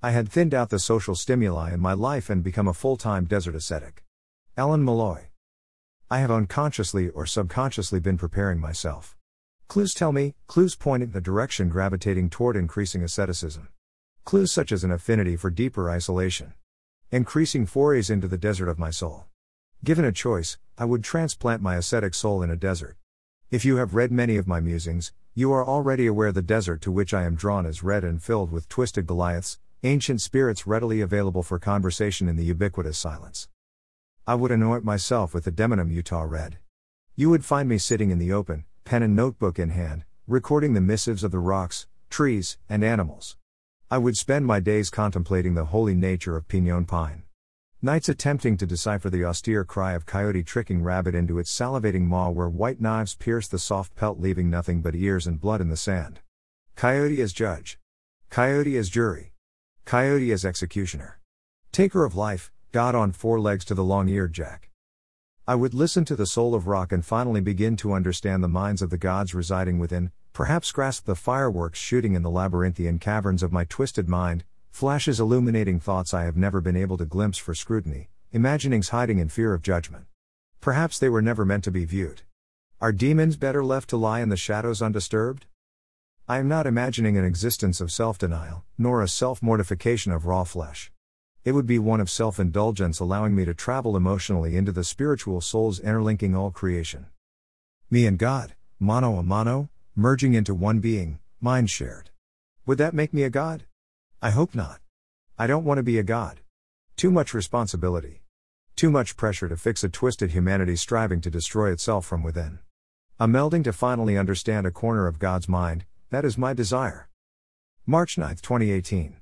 I 0.00 0.12
had 0.12 0.28
thinned 0.28 0.54
out 0.54 0.70
the 0.70 0.78
social 0.78 1.16
stimuli 1.16 1.74
in 1.74 1.80
my 1.80 1.92
life 1.92 2.30
and 2.30 2.40
become 2.40 2.68
a 2.68 2.72
full 2.72 2.96
time 2.96 3.24
desert 3.24 3.56
ascetic. 3.56 4.04
Alan 4.56 4.84
Malloy. 4.84 5.30
I 6.08 6.20
have 6.20 6.30
unconsciously 6.30 7.08
or 7.08 7.26
subconsciously 7.26 7.98
been 7.98 8.16
preparing 8.16 8.60
myself. 8.60 9.16
Clues 9.66 9.92
tell 9.94 10.12
me, 10.12 10.36
clues 10.46 10.76
point 10.76 11.02
in 11.02 11.10
the 11.10 11.20
direction 11.20 11.68
gravitating 11.68 12.30
toward 12.30 12.54
increasing 12.54 13.02
asceticism. 13.02 13.70
Clues 14.24 14.52
such 14.52 14.70
as 14.70 14.84
an 14.84 14.92
affinity 14.92 15.34
for 15.34 15.50
deeper 15.50 15.90
isolation. 15.90 16.54
Increasing 17.10 17.66
forays 17.66 18.08
into 18.08 18.28
the 18.28 18.38
desert 18.38 18.68
of 18.68 18.78
my 18.78 18.90
soul. 18.90 19.24
Given 19.82 20.04
a 20.04 20.12
choice, 20.12 20.58
I 20.78 20.84
would 20.84 21.02
transplant 21.02 21.60
my 21.60 21.74
ascetic 21.74 22.14
soul 22.14 22.40
in 22.44 22.50
a 22.50 22.56
desert. 22.56 22.96
If 23.50 23.64
you 23.64 23.78
have 23.78 23.96
read 23.96 24.12
many 24.12 24.36
of 24.36 24.46
my 24.46 24.60
musings, 24.60 25.12
you 25.34 25.52
are 25.52 25.66
already 25.66 26.06
aware 26.06 26.30
the 26.30 26.40
desert 26.40 26.82
to 26.82 26.92
which 26.92 27.12
I 27.12 27.24
am 27.24 27.34
drawn 27.34 27.66
is 27.66 27.82
red 27.82 28.04
and 28.04 28.22
filled 28.22 28.52
with 28.52 28.68
twisted 28.68 29.04
Goliaths, 29.04 29.58
ancient 29.84 30.20
spirits 30.20 30.66
readily 30.66 31.00
available 31.00 31.44
for 31.44 31.60
conversation 31.60 32.28
in 32.28 32.34
the 32.34 32.44
ubiquitous 32.44 32.98
silence. 32.98 33.48
I 34.26 34.34
would 34.34 34.50
anoint 34.50 34.82
myself 34.82 35.32
with 35.32 35.44
the 35.44 35.52
Demonum 35.52 35.92
Utah 35.92 36.22
Red. 36.22 36.58
You 37.14 37.30
would 37.30 37.44
find 37.44 37.68
me 37.68 37.78
sitting 37.78 38.10
in 38.10 38.18
the 38.18 38.32
open, 38.32 38.64
pen 38.84 39.04
and 39.04 39.14
notebook 39.14 39.56
in 39.56 39.70
hand, 39.70 40.04
recording 40.26 40.74
the 40.74 40.80
missives 40.80 41.22
of 41.22 41.30
the 41.30 41.38
rocks, 41.38 41.86
trees, 42.10 42.58
and 42.68 42.82
animals. 42.82 43.36
I 43.88 43.98
would 43.98 44.16
spend 44.16 44.46
my 44.46 44.58
days 44.58 44.90
contemplating 44.90 45.54
the 45.54 45.66
holy 45.66 45.94
nature 45.94 46.36
of 46.36 46.48
pinon 46.48 46.84
pine. 46.84 47.22
Nights 47.80 48.08
attempting 48.08 48.56
to 48.56 48.66
decipher 48.66 49.08
the 49.08 49.24
austere 49.24 49.64
cry 49.64 49.92
of 49.92 50.06
coyote 50.06 50.42
tricking 50.42 50.82
rabbit 50.82 51.14
into 51.14 51.38
its 51.38 51.56
salivating 51.56 52.02
maw 52.02 52.30
where 52.30 52.48
white 52.48 52.80
knives 52.80 53.14
pierce 53.14 53.46
the 53.46 53.60
soft 53.60 53.94
pelt 53.94 54.18
leaving 54.18 54.50
nothing 54.50 54.82
but 54.82 54.96
ears 54.96 55.28
and 55.28 55.40
blood 55.40 55.60
in 55.60 55.68
the 55.68 55.76
sand. 55.76 56.18
Coyote 56.74 57.22
as 57.22 57.32
judge. 57.32 57.78
Coyote 58.28 58.76
as 58.76 58.88
jury. 58.88 59.32
Coyote 59.88 60.32
as 60.32 60.44
executioner. 60.44 61.18
Taker 61.72 62.04
of 62.04 62.14
life, 62.14 62.52
God 62.72 62.94
on 62.94 63.10
four 63.10 63.40
legs 63.40 63.64
to 63.64 63.74
the 63.74 63.82
long 63.82 64.06
eared 64.10 64.34
jack. 64.34 64.68
I 65.46 65.54
would 65.54 65.72
listen 65.72 66.04
to 66.04 66.14
the 66.14 66.26
soul 66.26 66.54
of 66.54 66.66
rock 66.66 66.92
and 66.92 67.02
finally 67.02 67.40
begin 67.40 67.74
to 67.78 67.94
understand 67.94 68.44
the 68.44 68.48
minds 68.48 68.82
of 68.82 68.90
the 68.90 68.98
gods 68.98 69.34
residing 69.34 69.78
within, 69.78 70.10
perhaps 70.34 70.72
grasp 70.72 71.06
the 71.06 71.14
fireworks 71.14 71.78
shooting 71.78 72.12
in 72.12 72.20
the 72.20 72.28
labyrinthian 72.28 72.98
caverns 72.98 73.42
of 73.42 73.50
my 73.50 73.64
twisted 73.64 74.10
mind, 74.10 74.44
flashes 74.70 75.20
illuminating 75.20 75.80
thoughts 75.80 76.12
I 76.12 76.24
have 76.24 76.36
never 76.36 76.60
been 76.60 76.76
able 76.76 76.98
to 76.98 77.06
glimpse 77.06 77.38
for 77.38 77.54
scrutiny, 77.54 78.10
imaginings 78.30 78.90
hiding 78.90 79.18
in 79.18 79.30
fear 79.30 79.54
of 79.54 79.62
judgment. 79.62 80.04
Perhaps 80.60 80.98
they 80.98 81.08
were 81.08 81.22
never 81.22 81.46
meant 81.46 81.64
to 81.64 81.70
be 81.70 81.86
viewed. 81.86 82.20
Are 82.78 82.92
demons 82.92 83.38
better 83.38 83.64
left 83.64 83.88
to 83.88 83.96
lie 83.96 84.20
in 84.20 84.28
the 84.28 84.36
shadows 84.36 84.82
undisturbed? 84.82 85.46
I 86.30 86.40
am 86.40 86.46
not 86.46 86.66
imagining 86.66 87.16
an 87.16 87.24
existence 87.24 87.80
of 87.80 87.90
self 87.90 88.18
denial, 88.18 88.62
nor 88.76 89.00
a 89.00 89.08
self 89.08 89.42
mortification 89.42 90.12
of 90.12 90.26
raw 90.26 90.44
flesh. 90.44 90.92
It 91.42 91.52
would 91.52 91.64
be 91.66 91.78
one 91.78 92.02
of 92.02 92.10
self 92.10 92.38
indulgence, 92.38 93.00
allowing 93.00 93.34
me 93.34 93.46
to 93.46 93.54
travel 93.54 93.96
emotionally 93.96 94.54
into 94.54 94.70
the 94.70 94.84
spiritual 94.84 95.40
souls 95.40 95.80
interlinking 95.80 96.36
all 96.36 96.50
creation. 96.50 97.06
Me 97.90 98.04
and 98.04 98.18
God, 98.18 98.54
mano 98.78 99.16
a 99.16 99.22
mano, 99.22 99.70
merging 99.96 100.34
into 100.34 100.54
one 100.54 100.80
being, 100.80 101.18
mind 101.40 101.70
shared. 101.70 102.10
Would 102.66 102.76
that 102.76 102.92
make 102.92 103.14
me 103.14 103.22
a 103.22 103.30
God? 103.30 103.64
I 104.20 104.28
hope 104.28 104.54
not. 104.54 104.80
I 105.38 105.46
don't 105.46 105.64
want 105.64 105.78
to 105.78 105.82
be 105.82 105.98
a 105.98 106.02
God. 106.02 106.40
Too 106.94 107.10
much 107.10 107.32
responsibility. 107.32 108.20
Too 108.76 108.90
much 108.90 109.16
pressure 109.16 109.48
to 109.48 109.56
fix 109.56 109.82
a 109.82 109.88
twisted 109.88 110.32
humanity 110.32 110.76
striving 110.76 111.22
to 111.22 111.30
destroy 111.30 111.72
itself 111.72 112.04
from 112.04 112.22
within. 112.22 112.58
A 113.18 113.26
melding 113.26 113.64
to 113.64 113.72
finally 113.72 114.18
understand 114.18 114.66
a 114.66 114.70
corner 114.70 115.06
of 115.06 115.18
God's 115.18 115.48
mind, 115.48 115.86
that 116.10 116.24
is 116.24 116.38
my 116.38 116.54
desire. 116.54 117.08
March 117.86 118.18
9, 118.18 118.36
2018. 118.36 119.18